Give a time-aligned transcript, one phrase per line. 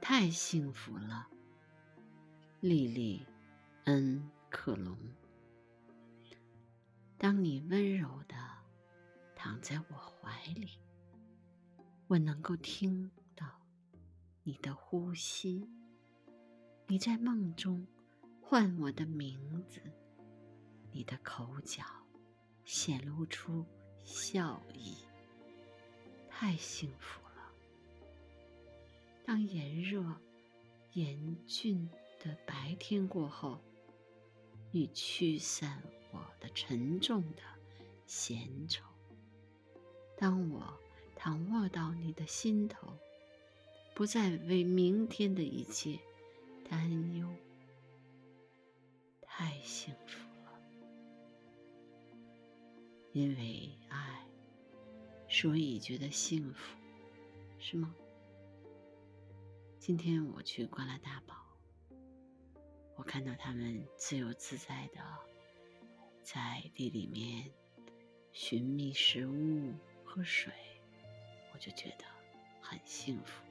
[0.00, 1.28] 太幸福了。
[2.60, 3.20] 莉莉·
[3.84, 4.18] 恩·
[4.50, 4.96] 克隆。
[7.16, 8.34] 当你温柔的
[9.36, 10.78] 躺在我怀里，
[12.06, 13.46] 我能够听到
[14.42, 15.68] 你的呼吸。
[16.86, 17.86] 你在梦中
[18.42, 19.80] 唤我的名字，
[20.90, 21.84] 你的口角
[22.64, 23.64] 显露出
[24.02, 24.96] 笑意。
[26.28, 27.29] 太幸福了！
[29.30, 30.04] 当炎热、
[30.94, 31.88] 严峻
[32.18, 33.60] 的白天过后，
[34.72, 35.80] 你驱散
[36.10, 37.42] 我的沉重的
[38.08, 38.84] 闲愁。
[40.18, 40.76] 当我
[41.14, 42.92] 躺卧到你的心头，
[43.94, 46.00] 不再为明天的一切
[46.68, 47.32] 担忧。
[49.22, 50.60] 太幸福了，
[53.12, 54.26] 因为爱。
[55.28, 56.76] 所以觉得幸福，
[57.60, 57.94] 是吗？
[59.90, 61.34] 今天我去观了大宝，
[62.94, 65.00] 我看到他们自由自在的
[66.22, 67.50] 在地里面
[68.30, 69.74] 寻觅食物、
[70.04, 70.52] 喝水，
[71.52, 72.04] 我就觉得
[72.60, 73.49] 很幸福。